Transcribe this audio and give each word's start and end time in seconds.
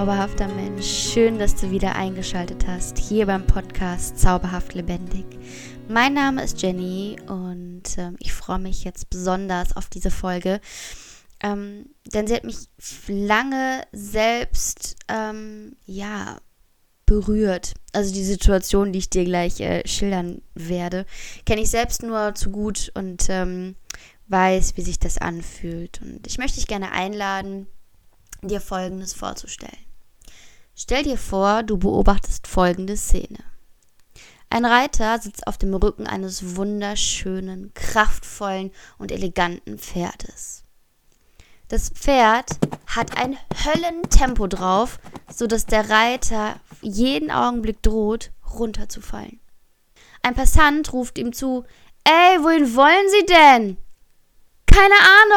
zauberhafter 0.00 0.48
Mensch, 0.48 0.86
schön, 1.12 1.38
dass 1.38 1.56
du 1.56 1.70
wieder 1.70 1.94
eingeschaltet 1.94 2.66
hast, 2.66 2.96
hier 2.96 3.26
beim 3.26 3.46
Podcast 3.46 4.18
Zauberhaft 4.18 4.72
Lebendig. 4.72 5.26
Mein 5.90 6.14
Name 6.14 6.42
ist 6.42 6.62
Jenny 6.62 7.18
und 7.26 7.82
ähm, 7.98 8.16
ich 8.18 8.32
freue 8.32 8.60
mich 8.60 8.84
jetzt 8.84 9.10
besonders 9.10 9.76
auf 9.76 9.90
diese 9.90 10.10
Folge, 10.10 10.62
ähm, 11.42 11.90
denn 12.14 12.26
sie 12.26 12.34
hat 12.34 12.44
mich 12.44 12.56
lange 13.08 13.82
selbst, 13.92 14.96
ähm, 15.08 15.76
ja, 15.84 16.38
berührt. 17.04 17.74
Also 17.92 18.14
die 18.14 18.24
Situation, 18.24 18.94
die 18.94 19.00
ich 19.00 19.10
dir 19.10 19.26
gleich 19.26 19.60
äh, 19.60 19.86
schildern 19.86 20.40
werde, 20.54 21.04
kenne 21.44 21.60
ich 21.60 21.68
selbst 21.68 22.02
nur 22.02 22.34
zu 22.34 22.50
gut 22.50 22.90
und 22.94 23.26
ähm, 23.28 23.76
weiß, 24.28 24.78
wie 24.78 24.82
sich 24.82 24.98
das 24.98 25.18
anfühlt. 25.18 26.00
Und 26.00 26.26
ich 26.26 26.38
möchte 26.38 26.56
dich 26.56 26.68
gerne 26.68 26.90
einladen, 26.90 27.66
dir 28.40 28.62
Folgendes 28.62 29.12
vorzustellen. 29.12 29.89
Stell 30.82 31.02
dir 31.02 31.18
vor, 31.18 31.62
du 31.62 31.76
beobachtest 31.76 32.46
folgende 32.46 32.96
Szene. 32.96 33.36
Ein 34.48 34.64
Reiter 34.64 35.18
sitzt 35.18 35.46
auf 35.46 35.58
dem 35.58 35.74
Rücken 35.74 36.06
eines 36.06 36.56
wunderschönen, 36.56 37.74
kraftvollen 37.74 38.70
und 38.96 39.12
eleganten 39.12 39.78
Pferdes. 39.78 40.62
Das 41.68 41.90
Pferd 41.90 42.52
hat 42.86 43.18
ein 43.18 43.36
Höllentempo 43.62 44.46
drauf, 44.46 44.98
sodass 45.30 45.66
der 45.66 45.90
Reiter 45.90 46.58
jeden 46.80 47.30
Augenblick 47.30 47.82
droht, 47.82 48.30
runterzufallen. 48.50 49.38
Ein 50.22 50.34
Passant 50.34 50.94
ruft 50.94 51.18
ihm 51.18 51.34
zu: 51.34 51.64
Ey, 52.04 52.42
wohin 52.42 52.74
wollen 52.74 53.08
Sie 53.18 53.26
denn? 53.26 53.76
Keine 54.64 54.94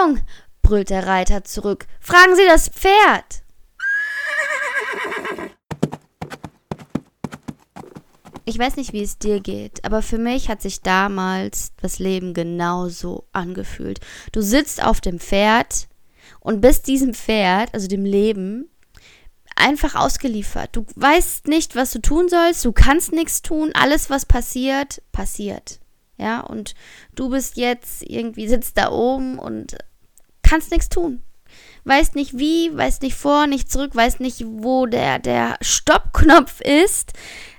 Ahnung, 0.07 0.21
brüllt 0.61 0.89
der 0.89 1.05
Reiter 1.05 1.43
zurück. 1.43 1.85
Fragen 1.99 2.37
Sie 2.37 2.45
das 2.45 2.69
Pferd. 2.69 3.42
Ich 8.45 8.59
weiß 8.59 8.75
nicht, 8.75 8.91
wie 8.91 9.01
es 9.01 9.17
dir 9.17 9.39
geht, 9.39 9.85
aber 9.85 10.01
für 10.01 10.17
mich 10.17 10.49
hat 10.49 10.61
sich 10.61 10.81
damals 10.81 11.71
das 11.81 11.99
Leben 11.99 12.33
genauso 12.33 13.25
angefühlt. 13.31 14.01
Du 14.33 14.41
sitzt 14.41 14.83
auf 14.83 14.99
dem 14.99 15.19
Pferd 15.19 15.87
und 16.41 16.59
bist 16.59 16.87
diesem 16.87 17.13
Pferd, 17.13 17.73
also 17.73 17.87
dem 17.87 18.03
Leben, 18.03 18.69
einfach 19.55 19.95
ausgeliefert. 19.95 20.75
Du 20.75 20.85
weißt 20.95 21.47
nicht, 21.47 21.75
was 21.75 21.91
du 21.91 21.99
tun 21.99 22.27
sollst, 22.27 22.65
du 22.65 22.73
kannst 22.73 23.13
nichts 23.13 23.41
tun, 23.41 23.71
alles, 23.73 24.09
was 24.09 24.25
passiert, 24.25 25.01
passiert. 25.13 25.79
Ja, 26.17 26.41
und 26.41 26.75
du 27.15 27.29
bist 27.29 27.55
jetzt 27.57 28.03
irgendwie, 28.03 28.47
sitzt 28.47 28.77
da 28.77 28.91
oben 28.91 29.39
und 29.39 29.77
kannst 30.41 30.71
nichts 30.71 30.89
tun. 30.89 31.23
Weißt 31.85 32.15
nicht 32.15 32.37
wie, 32.37 32.75
weißt 32.75 33.01
nicht 33.01 33.15
vor, 33.15 33.47
nicht 33.47 33.71
zurück, 33.71 33.95
weißt 33.95 34.19
nicht, 34.19 34.43
wo 34.45 34.85
der, 34.85 35.19
der 35.19 35.57
Stoppknopf 35.61 36.61
ist, 36.61 37.13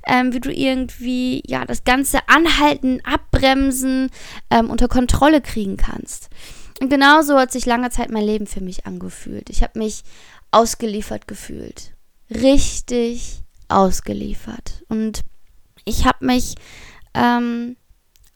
ähm, 0.06 0.32
wie 0.32 0.40
du 0.40 0.52
irgendwie, 0.52 1.42
ja, 1.46 1.64
das 1.64 1.84
Ganze 1.84 2.18
anhalten, 2.28 3.00
abbremsen, 3.04 4.10
ähm, 4.50 4.70
unter 4.70 4.88
Kontrolle 4.88 5.40
kriegen 5.40 5.76
kannst. 5.76 6.28
Und 6.80 6.90
genauso 6.90 7.38
hat 7.38 7.52
sich 7.52 7.66
lange 7.66 7.90
Zeit 7.90 8.10
mein 8.10 8.24
Leben 8.24 8.46
für 8.46 8.60
mich 8.60 8.86
angefühlt. 8.86 9.48
Ich 9.50 9.62
habe 9.62 9.78
mich 9.78 10.02
ausgeliefert 10.50 11.28
gefühlt. 11.28 11.92
Richtig 12.30 13.42
ausgeliefert. 13.68 14.84
Und 14.88 15.22
ich 15.84 16.04
habe 16.04 16.24
mich 16.26 16.54
ähm, 17.14 17.76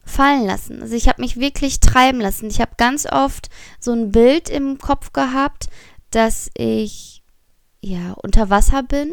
fallen 0.04 0.46
lassen. 0.46 0.82
Also 0.82 0.94
ich 0.94 1.08
habe 1.08 1.20
mich 1.20 1.38
wirklich 1.38 1.80
treiben 1.80 2.20
lassen. 2.20 2.48
Ich 2.48 2.60
habe 2.60 2.72
ganz 2.76 3.06
oft 3.06 3.48
so 3.80 3.92
ein 3.92 4.10
Bild 4.10 4.48
im 4.48 4.78
Kopf 4.78 5.12
gehabt, 5.12 5.68
dass 6.10 6.50
ich 6.56 7.22
ja 7.80 8.12
unter 8.12 8.50
Wasser 8.50 8.82
bin 8.82 9.12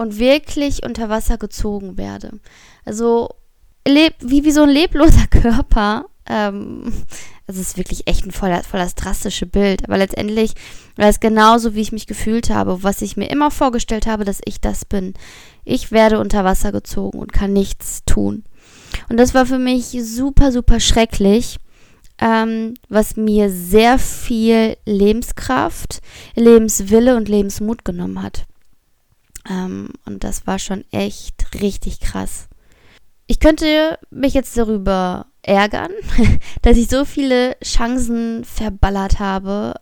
und 0.00 0.18
wirklich 0.18 0.82
unter 0.82 1.10
Wasser 1.10 1.36
gezogen 1.36 1.98
werde. 1.98 2.40
Also 2.86 3.28
wie, 3.86 4.44
wie 4.44 4.50
so 4.50 4.62
ein 4.62 4.70
lebloser 4.70 5.26
Körper. 5.30 6.06
Ähm, 6.26 6.92
es 7.46 7.58
ist 7.58 7.76
wirklich 7.76 8.06
echt 8.06 8.24
ein 8.24 8.30
voll, 8.30 8.58
voll 8.62 8.86
drastische 8.96 9.46
Bild. 9.46 9.84
Aber 9.84 9.98
letztendlich 9.98 10.54
war 10.96 11.08
es 11.08 11.20
genauso, 11.20 11.74
wie 11.74 11.80
ich 11.80 11.92
mich 11.92 12.06
gefühlt 12.06 12.48
habe, 12.48 12.82
was 12.82 13.02
ich 13.02 13.16
mir 13.16 13.28
immer 13.30 13.50
vorgestellt 13.50 14.06
habe, 14.06 14.24
dass 14.24 14.40
ich 14.44 14.60
das 14.60 14.84
bin. 14.84 15.14
Ich 15.64 15.92
werde 15.92 16.18
unter 16.18 16.44
Wasser 16.44 16.72
gezogen 16.72 17.18
und 17.18 17.32
kann 17.32 17.52
nichts 17.52 18.04
tun. 18.06 18.44
Und 19.08 19.18
das 19.18 19.34
war 19.34 19.44
für 19.44 19.58
mich 19.58 19.86
super, 20.02 20.50
super 20.50 20.80
schrecklich, 20.80 21.58
ähm, 22.18 22.74
was 22.88 23.16
mir 23.16 23.50
sehr 23.50 23.98
viel 23.98 24.76
Lebenskraft, 24.86 26.00
Lebenswille 26.34 27.16
und 27.16 27.28
Lebensmut 27.28 27.84
genommen 27.84 28.22
hat. 28.22 28.46
Ähm, 29.48 29.90
und 30.06 30.24
das 30.24 30.46
war 30.46 30.58
schon 30.58 30.84
echt 30.90 31.60
richtig 31.60 32.00
krass. 32.00 32.48
Ich 33.26 33.38
könnte 33.38 33.98
mich 34.10 34.34
jetzt 34.34 34.56
darüber 34.56 35.26
ärgern, 35.42 35.92
dass 36.62 36.76
ich 36.76 36.88
so 36.88 37.04
viele 37.04 37.56
Chancen 37.62 38.44
verballert 38.44 39.18
habe. 39.20 39.74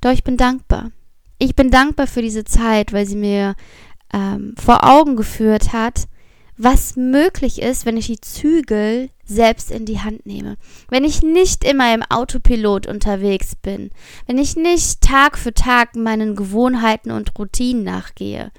Doch 0.00 0.12
ich 0.12 0.24
bin 0.24 0.36
dankbar. 0.36 0.90
Ich 1.38 1.56
bin 1.56 1.70
dankbar 1.70 2.06
für 2.06 2.22
diese 2.22 2.44
Zeit, 2.44 2.92
weil 2.92 3.06
sie 3.06 3.16
mir 3.16 3.54
ähm, 4.12 4.54
vor 4.56 4.84
Augen 4.84 5.16
geführt 5.16 5.72
hat, 5.72 6.06
was 6.56 6.96
möglich 6.96 7.60
ist, 7.60 7.84
wenn 7.84 7.96
ich 7.96 8.06
die 8.06 8.20
Zügel 8.20 9.10
selbst 9.24 9.70
in 9.70 9.86
die 9.86 10.00
Hand 10.00 10.26
nehme. 10.26 10.56
Wenn 10.88 11.04
ich 11.04 11.22
nicht 11.22 11.64
immer 11.64 11.92
im 11.94 12.02
Autopilot 12.02 12.86
unterwegs 12.86 13.56
bin. 13.56 13.90
Wenn 14.26 14.38
ich 14.38 14.56
nicht 14.56 15.00
Tag 15.00 15.38
für 15.38 15.54
Tag 15.54 15.96
meinen 15.96 16.36
Gewohnheiten 16.36 17.10
und 17.10 17.36
Routinen 17.38 17.84
nachgehe. 17.84 18.52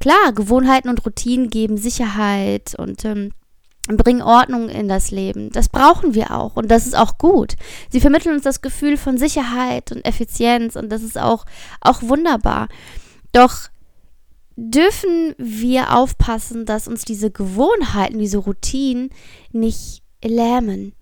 Klar, 0.00 0.32
Gewohnheiten 0.32 0.88
und 0.88 1.04
Routinen 1.04 1.50
geben 1.50 1.76
Sicherheit 1.76 2.74
und 2.76 3.04
ähm, 3.04 3.32
bringen 3.96 4.22
Ordnung 4.22 4.68
in 4.68 4.88
das 4.88 5.10
Leben. 5.10 5.50
Das 5.50 5.68
brauchen 5.68 6.14
wir 6.14 6.32
auch 6.32 6.56
und 6.56 6.70
das 6.70 6.86
ist 6.86 6.96
auch 6.96 7.18
gut. 7.18 7.56
Sie 7.90 8.00
vermitteln 8.00 8.34
uns 8.34 8.44
das 8.44 8.60
Gefühl 8.60 8.96
von 8.96 9.16
Sicherheit 9.16 9.92
und 9.92 10.04
Effizienz 10.04 10.76
und 10.76 10.90
das 10.90 11.02
ist 11.02 11.18
auch, 11.18 11.46
auch 11.80 12.02
wunderbar. 12.02 12.68
Doch 13.32 13.68
dürfen 14.60 15.36
wir 15.38 15.94
aufpassen, 15.94 16.66
dass 16.66 16.88
uns 16.88 17.04
diese 17.04 17.30
Gewohnheiten, 17.30 18.18
diese 18.18 18.38
Routinen 18.38 19.10
nicht 19.52 20.02
lähmen, 20.22 20.94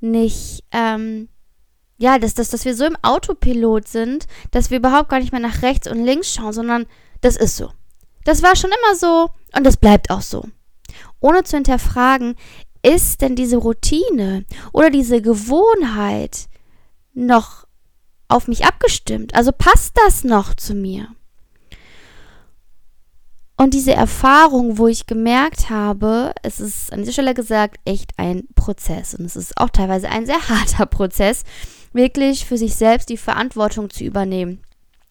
nicht, 0.00 0.64
ähm, 0.72 1.28
ja, 1.98 2.18
dass, 2.18 2.32
dass, 2.32 2.48
dass 2.48 2.64
wir 2.64 2.74
so 2.74 2.86
im 2.86 2.96
Autopilot 3.02 3.86
sind, 3.86 4.26
dass 4.50 4.70
wir 4.70 4.78
überhaupt 4.78 5.10
gar 5.10 5.20
nicht 5.20 5.30
mehr 5.30 5.42
nach 5.42 5.60
rechts 5.60 5.88
und 5.88 6.02
links 6.02 6.32
schauen, 6.32 6.54
sondern 6.54 6.86
das 7.20 7.36
ist 7.36 7.58
so. 7.58 7.70
Das 8.24 8.42
war 8.42 8.56
schon 8.56 8.70
immer 8.70 8.96
so 8.96 9.28
und 9.54 9.64
das 9.64 9.76
bleibt 9.76 10.08
auch 10.08 10.22
so. 10.22 10.48
Ohne 11.20 11.44
zu 11.44 11.58
hinterfragen, 11.58 12.34
ist 12.82 13.20
denn 13.20 13.36
diese 13.36 13.58
Routine 13.58 14.46
oder 14.72 14.88
diese 14.88 15.20
Gewohnheit 15.20 16.46
noch 17.12 17.66
auf 18.28 18.48
mich 18.48 18.64
abgestimmt? 18.64 19.34
Also 19.34 19.52
passt 19.52 19.98
das 20.06 20.24
noch 20.24 20.54
zu 20.54 20.72
mir? 20.72 21.08
Und 23.62 23.74
diese 23.74 23.92
Erfahrung, 23.92 24.76
wo 24.76 24.88
ich 24.88 25.06
gemerkt 25.06 25.70
habe, 25.70 26.32
es 26.42 26.58
ist 26.58 26.92
an 26.92 26.98
dieser 26.98 27.12
Stelle 27.12 27.32
gesagt 27.32 27.76
echt 27.84 28.10
ein 28.16 28.42
Prozess 28.56 29.14
und 29.14 29.24
es 29.24 29.36
ist 29.36 29.56
auch 29.56 29.70
teilweise 29.70 30.08
ein 30.08 30.26
sehr 30.26 30.40
harter 30.48 30.84
Prozess, 30.84 31.44
wirklich 31.92 32.44
für 32.44 32.56
sich 32.56 32.74
selbst 32.74 33.08
die 33.08 33.16
Verantwortung 33.16 33.88
zu 33.88 34.02
übernehmen. 34.02 34.62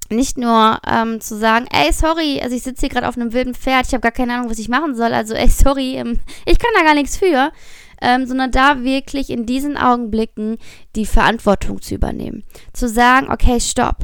Nicht 0.09 0.38
nur 0.38 0.81
ähm, 0.85 1.22
zu 1.22 1.38
sagen, 1.38 1.66
ey, 1.72 1.94
sorry, 1.94 2.41
also 2.44 2.53
ich 2.53 2.63
sitze 2.63 2.81
hier 2.81 2.90
gerade 2.90 3.07
auf 3.07 3.16
einem 3.16 3.31
wilden 3.31 3.56
Pferd, 3.56 3.88
ich 3.88 3.94
habe 3.94 4.01
gar 4.01 4.11
keine 4.11 4.34
Ahnung, 4.34 4.50
was 4.50 4.59
ich 4.59 4.67
machen 4.67 4.95
soll, 4.95 5.13
also 5.13 5.34
ey, 5.34 5.47
sorry, 5.47 5.95
ähm, 5.95 6.19
ich 6.45 6.59
kann 6.59 6.72
da 6.75 6.84
gar 6.84 6.95
nichts 6.95 7.16
für, 7.16 7.53
ähm, 8.01 8.28
sondern 8.28 8.51
da 8.51 8.84
wirklich 8.84 9.29
in 9.29 9.45
diesen 9.45 9.78
Augenblicken 9.78 10.57
die 10.97 11.05
Verantwortung 11.05 11.81
zu 11.81 11.96
übernehmen. 11.96 12.43
Zu 12.73 12.90
sagen, 12.90 13.31
okay, 13.31 13.61
stopp. 13.61 13.99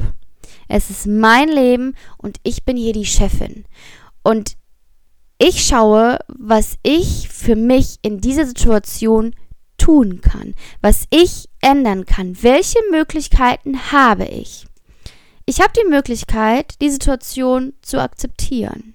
Es 0.68 0.88
ist 0.88 1.06
mein 1.06 1.50
Leben 1.50 1.94
und 2.16 2.38
ich 2.44 2.64
bin 2.64 2.78
hier 2.78 2.94
die 2.94 3.04
Chefin. 3.04 3.66
Und 4.22 4.56
ich 5.38 5.64
schaue, 5.64 6.18
was 6.28 6.76
ich 6.82 7.28
für 7.28 7.56
mich 7.56 7.98
in 8.02 8.20
dieser 8.20 8.46
Situation 8.46 9.34
tun 9.76 10.20
kann, 10.20 10.54
was 10.80 11.04
ich 11.10 11.48
ändern 11.60 12.04
kann. 12.04 12.42
Welche 12.42 12.78
Möglichkeiten 12.90 13.92
habe 13.92 14.24
ich? 14.24 14.66
Ich 15.46 15.60
habe 15.60 15.72
die 15.80 15.88
Möglichkeit, 15.88 16.74
die 16.82 16.90
Situation 16.90 17.72
zu 17.80 18.00
akzeptieren. 18.02 18.94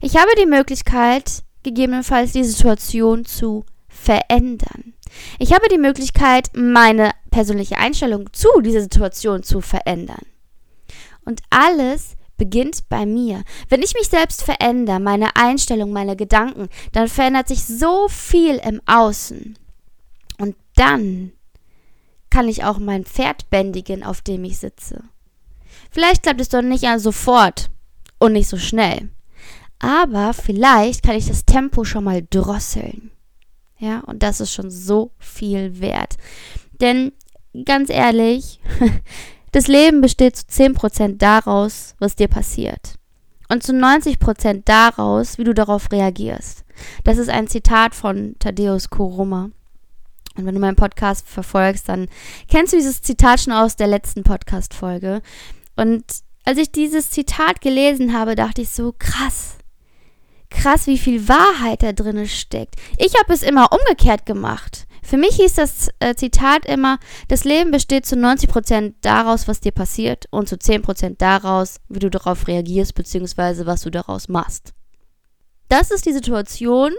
Ich 0.00 0.16
habe 0.16 0.30
die 0.38 0.46
Möglichkeit, 0.46 1.44
gegebenenfalls 1.62 2.32
die 2.32 2.44
Situation 2.44 3.24
zu 3.24 3.64
verändern. 3.88 4.94
Ich 5.38 5.52
habe 5.52 5.68
die 5.68 5.78
Möglichkeit, 5.78 6.48
meine 6.54 7.12
persönliche 7.30 7.78
Einstellung 7.78 8.32
zu 8.32 8.48
dieser 8.60 8.80
Situation 8.80 9.42
zu 9.42 9.60
verändern. 9.60 10.26
Und 11.24 11.40
alles 11.50 12.16
beginnt 12.42 12.88
bei 12.88 13.06
mir. 13.06 13.44
Wenn 13.68 13.82
ich 13.82 13.94
mich 13.94 14.08
selbst 14.08 14.42
verändere, 14.42 14.98
meine 14.98 15.36
Einstellung, 15.36 15.92
meine 15.92 16.16
Gedanken, 16.16 16.68
dann 16.90 17.06
verändert 17.06 17.46
sich 17.46 17.62
so 17.62 18.08
viel 18.08 18.56
im 18.56 18.80
Außen. 18.84 19.56
Und 20.38 20.56
dann 20.74 21.30
kann 22.30 22.48
ich 22.48 22.64
auch 22.64 22.78
mein 22.78 23.04
Pferd 23.04 23.48
bändigen, 23.48 24.02
auf 24.02 24.22
dem 24.22 24.42
ich 24.42 24.58
sitze. 24.58 25.04
Vielleicht 25.92 26.24
klappt 26.24 26.40
es 26.40 26.48
doch 26.48 26.62
nicht 26.62 26.84
sofort. 26.98 27.70
und 28.18 28.32
nicht 28.32 28.48
so 28.48 28.56
schnell. 28.56 29.10
Aber 29.78 30.34
vielleicht 30.34 31.04
kann 31.04 31.14
ich 31.14 31.26
das 31.26 31.44
Tempo 31.44 31.84
schon 31.84 32.02
mal 32.02 32.26
drosseln. 32.28 33.12
Ja, 33.78 34.00
und 34.00 34.24
das 34.24 34.40
ist 34.40 34.52
schon 34.52 34.70
so 34.70 35.12
viel 35.18 35.80
wert. 35.80 36.16
Denn 36.80 37.12
ganz 37.64 37.88
ehrlich, 37.88 38.60
das 39.52 39.68
Leben 39.68 40.00
besteht 40.00 40.36
zu 40.36 40.44
10% 40.46 41.18
daraus, 41.18 41.94
was 41.98 42.16
dir 42.16 42.28
passiert. 42.28 42.96
Und 43.48 43.62
zu 43.62 43.72
90% 43.72 44.62
daraus, 44.64 45.36
wie 45.36 45.44
du 45.44 45.52
darauf 45.52 45.92
reagierst. 45.92 46.64
Das 47.04 47.18
ist 47.18 47.28
ein 47.28 47.48
Zitat 47.48 47.94
von 47.94 48.34
Thaddeus 48.38 48.88
Koroma. 48.88 49.50
Und 50.36 50.46
wenn 50.46 50.54
du 50.54 50.60
meinen 50.60 50.76
Podcast 50.76 51.28
verfolgst, 51.28 51.88
dann 51.88 52.08
kennst 52.48 52.72
du 52.72 52.78
dieses 52.78 53.02
Zitat 53.02 53.40
schon 53.40 53.52
aus 53.52 53.76
der 53.76 53.88
letzten 53.88 54.22
Podcast-Folge. 54.22 55.20
Und 55.76 56.04
als 56.44 56.58
ich 56.58 56.72
dieses 56.72 57.10
Zitat 57.10 57.60
gelesen 57.60 58.14
habe, 58.18 58.34
dachte 58.34 58.62
ich 58.62 58.70
so, 58.70 58.94
krass. 58.98 59.58
Krass, 60.48 60.86
wie 60.86 60.98
viel 60.98 61.28
Wahrheit 61.28 61.82
da 61.82 61.92
drin 61.92 62.26
steckt. 62.26 62.76
Ich 62.96 63.14
habe 63.18 63.32
es 63.32 63.42
immer 63.42 63.68
umgekehrt 63.70 64.24
gemacht. 64.24 64.86
Für 65.02 65.16
mich 65.16 65.36
hieß 65.36 65.54
das 65.54 65.88
äh, 65.98 66.14
Zitat 66.14 66.64
immer, 66.64 66.98
das 67.28 67.44
Leben 67.44 67.70
besteht 67.70 68.06
zu 68.06 68.14
90% 68.14 68.94
daraus, 69.00 69.48
was 69.48 69.60
dir 69.60 69.72
passiert 69.72 70.26
und 70.30 70.48
zu 70.48 70.56
10% 70.56 71.16
daraus, 71.18 71.80
wie 71.88 71.98
du 71.98 72.08
darauf 72.08 72.46
reagierst, 72.46 72.94
beziehungsweise 72.94 73.66
was 73.66 73.82
du 73.82 73.90
daraus 73.90 74.28
machst. 74.28 74.72
Das 75.68 75.90
ist 75.90 76.06
die 76.06 76.12
Situation, 76.12 76.92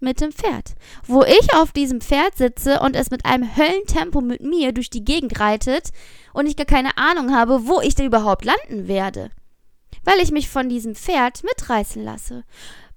mit 0.00 0.20
dem 0.20 0.32
Pferd. 0.32 0.74
Wo 1.06 1.22
ich 1.22 1.54
auf 1.54 1.72
diesem 1.72 2.00
Pferd 2.00 2.36
sitze 2.36 2.80
und 2.80 2.96
es 2.96 3.10
mit 3.10 3.24
einem 3.24 3.56
Höllentempo 3.56 4.20
mit 4.20 4.40
mir 4.40 4.72
durch 4.72 4.90
die 4.90 5.04
Gegend 5.04 5.38
reitet 5.38 5.90
und 6.32 6.46
ich 6.46 6.56
gar 6.56 6.66
keine 6.66 6.96
Ahnung 6.96 7.34
habe, 7.34 7.66
wo 7.66 7.80
ich 7.80 7.94
denn 7.94 8.06
überhaupt 8.06 8.44
landen 8.44 8.88
werde. 8.88 9.30
Weil 10.04 10.20
ich 10.20 10.32
mich 10.32 10.48
von 10.48 10.68
diesem 10.68 10.94
Pferd 10.94 11.44
mitreißen 11.44 12.02
lasse. 12.02 12.44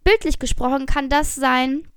Bildlich 0.03 0.39
gesprochen 0.39 0.86
kann 0.86 1.09
das 1.09 1.36
sein, 1.36 1.88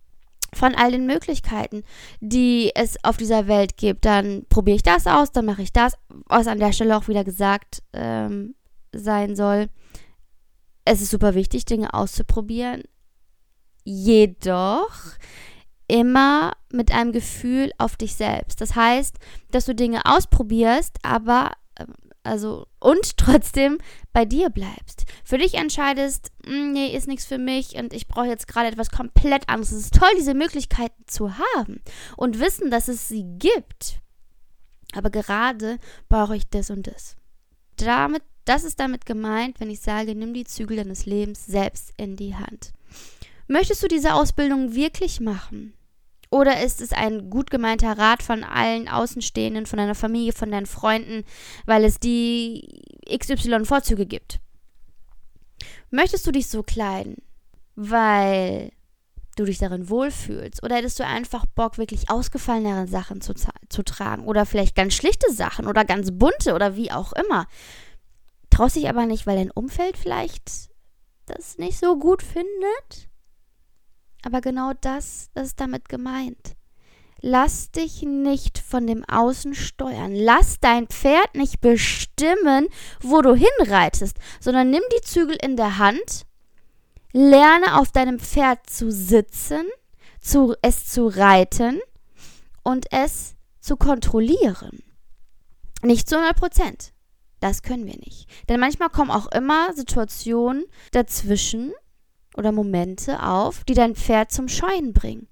von 0.56 0.74
all 0.74 0.90
den 0.90 1.06
Möglichkeiten, 1.06 1.82
die 2.20 2.72
es 2.74 2.96
auf 3.04 3.16
dieser 3.16 3.46
Welt 3.46 3.76
gibt. 3.76 4.04
Dann 4.04 4.44
probiere 4.48 4.76
ich 4.76 4.82
das 4.82 5.06
aus, 5.06 5.32
dann 5.32 5.46
mache 5.46 5.62
ich 5.62 5.72
das, 5.72 5.94
was 6.26 6.46
an 6.46 6.58
der 6.58 6.72
Stelle 6.72 6.96
auch 6.96 7.08
wieder 7.08 7.24
gesagt 7.24 7.82
ähm, 7.92 8.54
sein 8.92 9.36
soll. 9.36 9.68
Es 10.84 11.00
ist 11.00 11.10
super 11.10 11.34
wichtig, 11.34 11.64
Dinge 11.64 11.94
auszuprobieren 11.94 12.82
jedoch 13.86 14.90
immer 15.86 16.52
mit 16.72 16.92
einem 16.92 17.12
Gefühl 17.12 17.70
auf 17.78 17.96
dich 17.96 18.16
selbst. 18.16 18.60
Das 18.60 18.74
heißt, 18.74 19.16
dass 19.52 19.64
du 19.64 19.74
Dinge 19.74 20.04
ausprobierst, 20.04 20.98
aber 21.02 21.52
ähm, 21.78 21.94
also 22.26 22.66
und 22.80 23.16
trotzdem 23.16 23.78
bei 24.12 24.24
dir 24.24 24.50
bleibst. 24.50 25.06
Für 25.24 25.38
dich 25.38 25.54
entscheidest, 25.54 26.30
hm, 26.44 26.72
nee, 26.72 26.94
ist 26.94 27.08
nichts 27.08 27.24
für 27.24 27.38
mich 27.38 27.76
und 27.76 27.92
ich 27.92 28.08
brauche 28.08 28.26
jetzt 28.26 28.48
gerade 28.48 28.68
etwas 28.68 28.90
komplett 28.90 29.48
anderes. 29.48 29.72
Es 29.72 29.84
ist 29.86 29.94
toll, 29.94 30.10
diese 30.16 30.34
Möglichkeiten 30.34 31.04
zu 31.06 31.32
haben 31.38 31.80
und 32.16 32.40
wissen, 32.40 32.70
dass 32.70 32.88
es 32.88 33.08
sie 33.08 33.24
gibt. 33.38 34.00
Aber 34.94 35.10
gerade 35.10 35.78
brauche 36.08 36.36
ich 36.36 36.48
das 36.48 36.70
und 36.70 36.86
das. 36.86 37.16
Damit, 37.76 38.22
das 38.44 38.64
ist 38.64 38.80
damit 38.80 39.04
gemeint, 39.04 39.60
wenn 39.60 39.70
ich 39.70 39.80
sage, 39.80 40.14
nimm 40.14 40.32
die 40.32 40.44
Zügel 40.44 40.78
deines 40.78 41.06
Lebens 41.06 41.44
selbst 41.46 41.92
in 41.96 42.16
die 42.16 42.34
Hand. 42.34 42.72
Möchtest 43.48 43.82
du 43.82 43.88
diese 43.88 44.14
Ausbildung 44.14 44.74
wirklich 44.74 45.20
machen? 45.20 45.74
Oder 46.30 46.62
ist 46.62 46.80
es 46.80 46.92
ein 46.92 47.30
gut 47.30 47.50
gemeinter 47.50 47.96
Rat 47.96 48.22
von 48.22 48.42
allen 48.42 48.88
Außenstehenden, 48.88 49.66
von 49.66 49.78
deiner 49.78 49.94
Familie, 49.94 50.32
von 50.32 50.50
deinen 50.50 50.66
Freunden, 50.66 51.24
weil 51.66 51.84
es 51.84 52.00
die 52.00 52.82
XY-Vorzüge 53.08 54.06
gibt? 54.06 54.40
Möchtest 55.90 56.26
du 56.26 56.32
dich 56.32 56.48
so 56.48 56.62
kleiden, 56.62 57.16
weil 57.76 58.72
du 59.36 59.44
dich 59.44 59.58
darin 59.58 59.88
wohlfühlst? 59.88 60.62
Oder 60.64 60.76
hättest 60.76 60.98
du 60.98 61.04
einfach 61.04 61.46
Bock, 61.46 61.78
wirklich 61.78 62.10
ausgefallenere 62.10 62.88
Sachen 62.88 63.20
zu, 63.20 63.34
zu 63.68 63.82
tragen? 63.84 64.24
Oder 64.24 64.46
vielleicht 64.46 64.74
ganz 64.74 64.94
schlichte 64.94 65.32
Sachen 65.32 65.66
oder 65.66 65.84
ganz 65.84 66.10
bunte 66.12 66.54
oder 66.54 66.74
wie 66.74 66.90
auch 66.90 67.12
immer? 67.12 67.46
Traust 68.50 68.76
dich 68.76 68.88
aber 68.88 69.06
nicht, 69.06 69.26
weil 69.26 69.36
dein 69.36 69.50
Umfeld 69.50 69.96
vielleicht 69.96 70.70
das 71.26 71.58
nicht 71.58 71.78
so 71.78 71.98
gut 71.98 72.22
findet? 72.22 73.08
Aber 74.26 74.40
genau 74.40 74.72
das, 74.80 75.30
ist 75.36 75.60
damit 75.60 75.88
gemeint. 75.88 76.56
Lass 77.20 77.70
dich 77.70 78.02
nicht 78.02 78.58
von 78.58 78.88
dem 78.88 79.04
Außen 79.04 79.54
steuern. 79.54 80.16
Lass 80.16 80.58
dein 80.58 80.88
Pferd 80.88 81.36
nicht 81.36 81.60
bestimmen, 81.60 82.66
wo 83.00 83.22
du 83.22 83.36
hinreitest, 83.36 84.18
sondern 84.40 84.70
nimm 84.70 84.82
die 84.96 85.06
Zügel 85.06 85.36
in 85.40 85.56
der 85.56 85.78
Hand, 85.78 86.26
lerne 87.12 87.78
auf 87.78 87.92
deinem 87.92 88.18
Pferd 88.18 88.68
zu 88.68 88.90
sitzen, 88.90 89.64
zu, 90.20 90.56
es 90.60 90.86
zu 90.86 91.06
reiten 91.06 91.80
und 92.64 92.86
es 92.90 93.36
zu 93.60 93.76
kontrollieren. 93.76 94.82
Nicht 95.82 96.08
zu 96.08 96.16
100 96.16 96.36
Prozent. 96.36 96.92
Das 97.38 97.62
können 97.62 97.86
wir 97.86 97.96
nicht. 97.98 98.28
Denn 98.48 98.58
manchmal 98.58 98.88
kommen 98.88 99.12
auch 99.12 99.30
immer 99.30 99.72
Situationen 99.72 100.64
dazwischen, 100.90 101.72
oder 102.36 102.52
Momente 102.52 103.22
auf, 103.22 103.64
die 103.64 103.74
dein 103.74 103.94
Pferd 103.94 104.32
zum 104.32 104.48
Scheuen 104.48 104.92
bringen. 104.92 105.28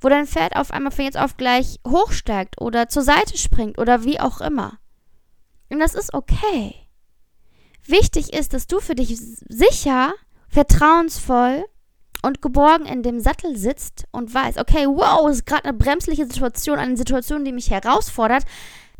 Wo 0.00 0.08
dein 0.08 0.26
Pferd 0.26 0.56
auf 0.56 0.70
einmal 0.70 0.92
von 0.92 1.04
jetzt 1.04 1.18
auf 1.18 1.36
gleich 1.36 1.80
hochsteigt 1.86 2.60
oder 2.60 2.88
zur 2.88 3.02
Seite 3.02 3.36
springt 3.38 3.78
oder 3.78 4.04
wie 4.04 4.20
auch 4.20 4.40
immer. 4.40 4.78
Und 5.70 5.80
das 5.80 5.94
ist 5.94 6.14
okay. 6.14 6.74
Wichtig 7.84 8.32
ist, 8.32 8.52
dass 8.52 8.66
du 8.66 8.80
für 8.80 8.94
dich 8.94 9.18
sicher, 9.48 10.12
vertrauensvoll 10.48 11.64
und 12.22 12.42
geborgen 12.42 12.86
in 12.86 13.02
dem 13.02 13.20
Sattel 13.20 13.56
sitzt 13.56 14.04
und 14.10 14.32
weißt, 14.32 14.58
okay, 14.58 14.86
wow, 14.86 15.28
es 15.28 15.38
ist 15.38 15.46
gerade 15.46 15.64
eine 15.64 15.78
bremsliche 15.78 16.26
Situation, 16.26 16.78
eine 16.78 16.96
Situation, 16.96 17.44
die 17.44 17.52
mich 17.52 17.70
herausfordert, 17.70 18.44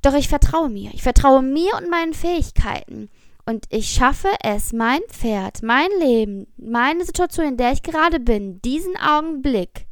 doch 0.02 0.14
ich 0.14 0.28
vertraue 0.28 0.69
mir. 0.69 0.90
Ich 0.94 1.02
vertraue 1.02 1.43
mir 1.43 1.75
und 1.76 1.90
meinen 1.90 2.14
Fähigkeiten. 2.14 3.11
Und 3.49 3.65
ich 3.71 3.89
schaffe 3.89 4.29
es, 4.45 4.75
mein 4.75 5.00
Pferd, 5.09 5.62
mein 5.62 5.89
Leben, 5.99 6.49
meine 6.59 7.03
Situation, 7.06 7.47
in 7.47 7.56
der 7.56 7.73
ich 7.73 7.83
gerade 7.83 8.21
bin, 8.21 8.61
diesen 8.61 8.95
Augenblick 8.99 9.87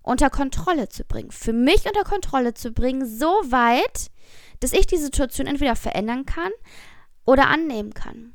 unter 0.00 0.30
Kontrolle 0.30 0.88
zu 0.88 1.04
bringen. 1.04 1.30
Für 1.30 1.52
mich 1.52 1.84
unter 1.84 2.04
Kontrolle 2.04 2.54
zu 2.54 2.72
bringen, 2.72 3.04
so 3.06 3.26
weit, 3.26 4.06
dass 4.60 4.72
ich 4.72 4.86
die 4.86 4.96
Situation 4.96 5.46
entweder 5.46 5.76
verändern 5.76 6.24
kann 6.24 6.50
oder 7.26 7.48
annehmen 7.48 7.92
kann. 7.92 8.32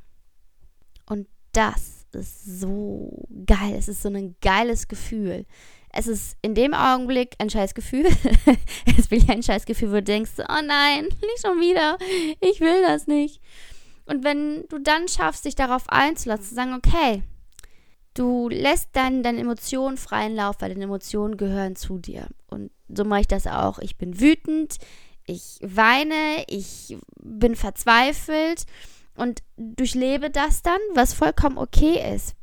Und 1.08 1.28
das 1.52 2.06
ist 2.12 2.60
so 2.60 3.26
geil. 3.48 3.74
Es 3.76 3.88
ist 3.88 4.04
so 4.04 4.10
ein 4.10 4.36
geiles 4.44 4.88
Gefühl. 4.88 5.48
Es 5.90 6.06
ist 6.06 6.38
in 6.44 6.54
dem 6.54 6.76
Augenblick 6.76 7.34
ein 7.40 7.50
scheiß 7.50 7.74
Gefühl. 7.74 8.06
es 8.96 9.10
will 9.10 9.26
ein 9.28 9.42
scheiß 9.42 9.66
Gefühl, 9.66 9.90
wo 9.90 9.96
du 9.96 10.04
denkst, 10.04 10.34
oh 10.38 10.62
nein, 10.64 11.06
nicht 11.06 11.42
schon 11.44 11.60
wieder. 11.60 11.98
Ich 12.42 12.62
will 12.62 12.84
das 12.84 13.08
nicht. 13.08 13.42
Und 14.06 14.24
wenn 14.24 14.68
du 14.68 14.80
dann 14.80 15.08
schaffst, 15.08 15.46
dich 15.46 15.56
darauf 15.56 15.90
einzulassen, 15.90 16.46
zu 16.46 16.56
sagen, 16.56 16.74
okay, 16.74 17.24
du 18.14 18.50
lässt 18.50 18.90
dann 18.94 19.24
deine 19.24 19.40
Emotionen 19.40 19.98
freien 19.98 20.36
Lauf, 20.36 20.58
weil 20.60 20.70
deine 20.70 20.86
Emotionen 20.86 21.38
gehören 21.38 21.76
zu 21.76 21.98
dir. 21.98 22.28
Und 22.48 22.72
so 22.88 23.06
mache 23.06 23.22
ich 23.22 23.28
das 23.28 23.48
auch. 23.48 23.80
Ich 23.80 23.98
bin 23.98 24.20
wütend, 24.20 24.78
ich 25.26 25.60
weine, 25.62 26.44
ich 26.48 26.98
bin 27.22 27.56
verzweifelt 27.56 28.66
und 29.16 29.42
durchlebe 29.58 30.30
das 30.30 30.62
dann, 30.62 30.80
was 30.94 31.14
vollkommen 31.14 31.58
okay 31.58 32.16
ist. 32.16 32.36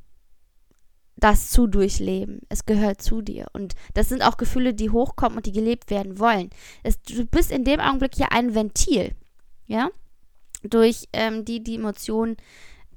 Das 1.17 1.51
zu 1.51 1.67
durchleben. 1.67 2.41
Es 2.49 2.65
gehört 2.65 3.03
zu 3.03 3.21
dir. 3.21 3.47
Und 3.53 3.75
das 3.93 4.09
sind 4.09 4.23
auch 4.23 4.39
Gefühle, 4.39 4.73
die 4.73 4.89
hochkommen 4.89 5.37
und 5.37 5.45
die 5.45 5.53
gelebt 5.53 5.91
werden 5.91 6.19
wollen. 6.19 6.49
Es, 6.83 7.01
du 7.03 7.27
bist 7.27 7.51
in 7.51 7.65
dem 7.65 7.79
Augenblick 7.79 8.17
ja 8.17 8.29
ein 8.31 8.55
Ventil. 8.55 9.15
Ja? 9.67 9.91
Durch 10.63 11.09
ähm, 11.13 11.45
die 11.45 11.63
die 11.63 11.77
Emotionen 11.77 12.37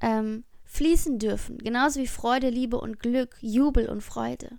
ähm, 0.00 0.44
fließen 0.64 1.18
dürfen. 1.18 1.58
Genauso 1.58 2.00
wie 2.00 2.06
Freude, 2.06 2.50
Liebe 2.50 2.80
und 2.80 3.00
Glück, 3.00 3.36
Jubel 3.40 3.88
und 3.88 4.02
Freude. 4.02 4.58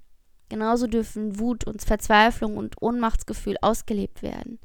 Genauso 0.49 0.87
dürfen 0.87 1.39
Wut 1.39 1.65
und 1.65 1.81
Verzweiflung 1.81 2.55
und 2.57 2.81
Ohnmachtsgefühl 2.81 3.57
ausgelebt 3.61 4.21
werden. 4.21 4.59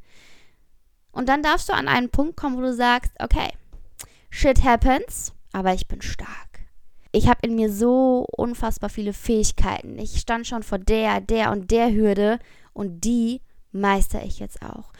Und 1.10 1.28
dann 1.28 1.42
darfst 1.42 1.68
du 1.68 1.72
an 1.72 1.88
einen 1.88 2.10
Punkt 2.10 2.36
kommen, 2.36 2.56
wo 2.56 2.60
du 2.60 2.74
sagst, 2.74 3.12
okay, 3.18 3.50
shit 4.30 4.62
happens, 4.62 5.32
aber 5.52 5.74
ich 5.74 5.88
bin 5.88 6.02
stark. 6.02 6.60
Ich 7.12 7.28
habe 7.28 7.40
in 7.42 7.56
mir 7.56 7.72
so 7.72 8.26
unfassbar 8.36 8.88
viele 8.88 9.12
Fähigkeiten. 9.12 9.98
Ich 9.98 10.20
stand 10.20 10.46
schon 10.46 10.62
vor 10.62 10.78
der, 10.78 11.20
der 11.20 11.50
und 11.50 11.70
der 11.72 11.92
Hürde 11.92 12.38
und 12.72 13.04
die 13.04 13.40
meister 13.72 14.22
ich 14.22 14.38
jetzt 14.38 14.62
auch. 14.62 14.92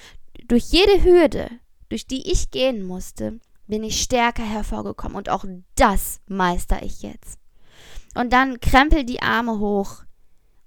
Durch 0.48 0.64
jede 0.64 1.04
Hürde, 1.04 1.48
durch 1.90 2.06
die 2.06 2.30
ich 2.30 2.50
gehen 2.50 2.82
musste, 2.86 3.40
bin 3.66 3.84
ich 3.84 4.00
stärker 4.00 4.42
hervorgekommen 4.42 5.16
und 5.16 5.28
auch 5.28 5.44
das 5.76 6.20
meister 6.26 6.82
ich 6.82 7.02
jetzt. 7.02 7.38
Und 8.14 8.32
dann 8.32 8.58
krempel 8.60 9.04
die 9.04 9.22
Arme 9.22 9.58
hoch 9.58 10.02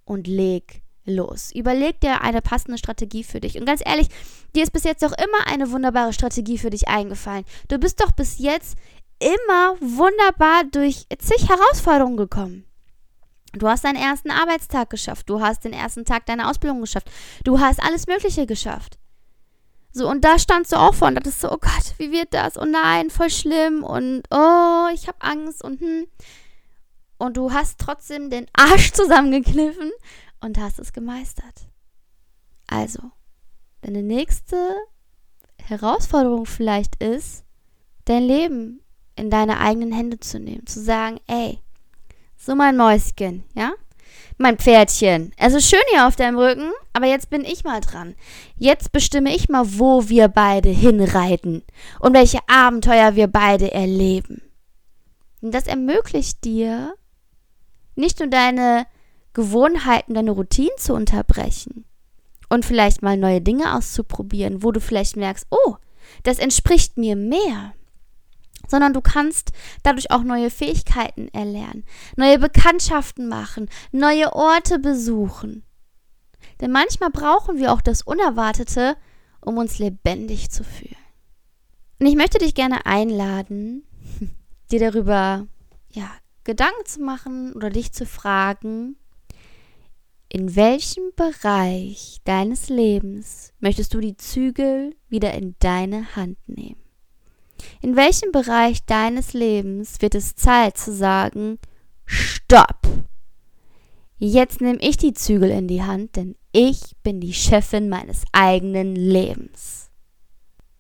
und 0.05 0.27
leg 0.27 0.83
los. 1.05 1.51
Überleg 1.53 1.99
dir 1.99 2.21
eine 2.21 2.41
passende 2.41 2.77
Strategie 2.77 3.23
für 3.23 3.41
dich. 3.41 3.57
Und 3.57 3.65
ganz 3.65 3.81
ehrlich, 3.85 4.07
dir 4.55 4.63
ist 4.63 4.71
bis 4.71 4.83
jetzt 4.83 5.03
doch 5.03 5.11
immer 5.11 5.47
eine 5.47 5.71
wunderbare 5.71 6.13
Strategie 6.13 6.57
für 6.57 6.69
dich 6.69 6.87
eingefallen. 6.87 7.45
Du 7.67 7.77
bist 7.77 8.01
doch 8.01 8.11
bis 8.11 8.39
jetzt 8.39 8.77
immer 9.19 9.75
wunderbar 9.81 10.63
durch 10.71 11.05
zig 11.19 11.49
Herausforderungen 11.49 12.17
gekommen. 12.17 12.65
Du 13.53 13.67
hast 13.67 13.83
deinen 13.83 13.97
ersten 13.97 14.31
Arbeitstag 14.31 14.89
geschafft. 14.89 15.29
Du 15.29 15.41
hast 15.41 15.63
den 15.63 15.73
ersten 15.73 16.05
Tag 16.05 16.25
deiner 16.25 16.49
Ausbildung 16.49 16.81
geschafft. 16.81 17.11
Du 17.43 17.59
hast 17.59 17.83
alles 17.83 18.07
Mögliche 18.07 18.47
geschafft. 18.47 18.97
So, 19.95 20.09
und 20.09 20.25
da 20.25 20.39
standst 20.39 20.71
du 20.71 20.77
auch 20.77 20.95
vor 20.95 21.07
und 21.07 21.15
dachtest 21.15 21.41
so, 21.41 21.51
oh 21.51 21.57
Gott, 21.57 21.93
wie 21.99 22.11
wird 22.11 22.33
das? 22.33 22.57
Oh 22.57 22.65
nein, 22.65 23.11
voll 23.11 23.29
schlimm 23.29 23.83
und 23.83 24.23
oh, 24.31 24.87
ich 24.91 25.07
habe 25.07 25.21
Angst 25.21 25.63
und 25.63 25.79
hm. 25.79 26.07
Und 27.19 27.37
du 27.37 27.53
hast 27.53 27.79
trotzdem 27.79 28.31
den 28.31 28.47
Arsch 28.53 28.91
zusammengekniffen 28.93 29.91
und 30.41 30.57
hast 30.57 30.79
es 30.79 30.93
gemeistert. 30.93 31.69
Also, 32.65 33.11
deine 33.81 34.01
nächste 34.01 34.75
Herausforderung 35.61 36.47
vielleicht 36.47 37.01
ist, 37.01 37.45
dein 38.05 38.23
Leben 38.23 38.81
in 39.15 39.29
deine 39.29 39.59
eigenen 39.59 39.91
Hände 39.91 40.19
zu 40.19 40.39
nehmen, 40.39 40.65
zu 40.65 40.81
sagen, 40.81 41.19
ey, 41.27 41.59
so 42.35 42.55
mein 42.55 42.77
Mäuschen, 42.77 43.43
ja? 43.53 43.73
Mein 44.37 44.57
Pferdchen. 44.57 45.31
Also 45.37 45.59
schön 45.59 45.83
hier 45.91 46.07
auf 46.07 46.15
deinem 46.15 46.37
Rücken, 46.37 46.71
aber 46.93 47.05
jetzt 47.05 47.29
bin 47.29 47.45
ich 47.45 47.63
mal 47.63 47.81
dran. 47.81 48.15
Jetzt 48.57 48.91
bestimme 48.91 49.35
ich 49.35 49.49
mal, 49.49 49.65
wo 49.77 50.09
wir 50.09 50.27
beide 50.27 50.69
hinreiten 50.69 51.63
und 51.99 52.13
welche 52.13 52.39
Abenteuer 52.47 53.15
wir 53.15 53.27
beide 53.27 53.71
erleben. 53.71 54.41
Und 55.41 55.53
das 55.53 55.67
ermöglicht 55.67 56.43
dir, 56.43 56.93
nicht 57.95 58.19
nur 58.19 58.29
deine 58.29 58.85
Gewohnheiten, 59.33 60.13
deine 60.13 60.31
Routinen 60.31 60.77
zu 60.77 60.93
unterbrechen 60.93 61.85
und 62.49 62.65
vielleicht 62.65 63.01
mal 63.01 63.17
neue 63.17 63.41
Dinge 63.41 63.75
auszuprobieren, 63.75 64.63
wo 64.63 64.71
du 64.71 64.79
vielleicht 64.79 65.15
merkst, 65.15 65.47
oh, 65.49 65.75
das 66.23 66.39
entspricht 66.39 66.97
mir 66.97 67.15
mehr 67.15 67.73
sondern 68.73 68.93
du 68.93 69.01
kannst 69.01 69.51
dadurch 69.83 70.09
auch 70.09 70.23
neue 70.23 70.49
Fähigkeiten 70.49 71.27
erlernen, 71.27 71.83
neue 72.15 72.39
Bekanntschaften 72.39 73.27
machen, 73.27 73.69
neue 73.91 74.33
Orte 74.33 74.79
besuchen. 74.79 75.61
Denn 76.59 76.71
manchmal 76.71 77.11
brauchen 77.11 77.59
wir 77.59 77.71
auch 77.71 77.81
das 77.81 78.01
Unerwartete, 78.01 78.97
um 79.41 79.59
uns 79.59 79.77
lebendig 79.77 80.49
zu 80.49 80.63
fühlen. 80.63 80.95
Und 81.99 82.07
ich 82.07 82.15
möchte 82.15 82.39
dich 82.39 82.55
gerne 82.55 82.87
einladen, 82.87 83.83
dir 84.71 84.79
darüber 84.79 85.45
ja, 85.91 86.09
Gedanken 86.43 86.85
zu 86.85 86.99
machen 87.01 87.53
oder 87.53 87.69
dich 87.69 87.93
zu 87.93 88.07
fragen, 88.07 88.95
in 90.29 90.55
welchem 90.55 91.11
Bereich 91.15 92.21
deines 92.23 92.69
Lebens 92.69 93.53
möchtest 93.59 93.93
du 93.93 93.99
die 93.99 94.17
Zügel 94.17 94.95
wieder 95.09 95.35
in 95.35 95.53
deine 95.59 96.15
Hand 96.15 96.39
nehmen? 96.47 96.82
In 97.81 97.95
welchem 97.95 98.31
Bereich 98.31 98.85
deines 98.85 99.33
Lebens 99.33 100.01
wird 100.01 100.15
es 100.15 100.35
Zeit 100.35 100.77
zu 100.77 100.93
sagen, 100.93 101.59
Stopp! 102.05 102.81
Jetzt 104.17 104.61
nehme 104.61 104.79
ich 104.79 104.97
die 104.97 105.13
Zügel 105.13 105.49
in 105.49 105.67
die 105.67 105.83
Hand, 105.83 106.15
denn 106.15 106.35
ich 106.53 106.95
bin 107.03 107.19
die 107.19 107.33
Chefin 107.33 107.89
meines 107.89 108.23
eigenen 108.31 108.95
Lebens. 108.95 109.89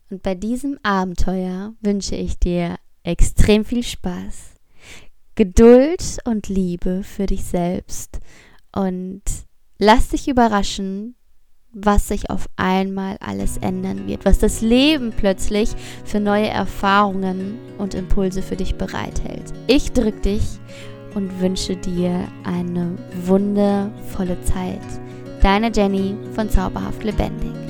Und 0.09 0.23
bei 0.23 0.35
diesem 0.35 0.79
Abenteuer 0.83 1.73
wünsche 1.81 2.15
ich 2.15 2.39
dir 2.39 2.77
extrem 3.03 3.65
viel 3.65 3.83
Spaß, 3.83 4.53
Geduld 5.35 6.19
und 6.25 6.47
Liebe 6.47 7.03
für 7.03 7.25
dich 7.25 7.43
selbst 7.43 8.19
und 8.75 9.23
lass 9.79 10.09
dich 10.09 10.27
überraschen, 10.27 11.15
was 11.73 12.07
sich 12.07 12.29
auf 12.29 12.47
einmal 12.55 13.17
alles 13.19 13.57
ändern 13.57 14.07
wird, 14.07 14.25
was 14.25 14.39
das 14.39 14.61
Leben 14.61 15.11
plötzlich 15.15 15.71
für 16.05 16.19
neue 16.19 16.47
Erfahrungen 16.47 17.57
und 17.77 17.95
Impulse 17.95 18.41
für 18.41 18.55
dich 18.55 18.75
bereithält. 18.75 19.51
Ich 19.67 19.91
drücke 19.91 20.21
dich 20.21 20.43
und 21.15 21.41
wünsche 21.41 21.75
dir 21.75 22.27
eine 22.43 22.95
wundervolle 23.25 24.39
Zeit. 24.43 24.81
Deine 25.41 25.71
Jenny 25.73 26.15
von 26.33 26.49
Zauberhaft 26.49 27.03
Lebendig. 27.03 27.62